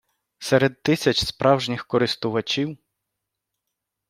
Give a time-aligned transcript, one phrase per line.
[0.39, 2.77] серед тисяч справжніх користувачів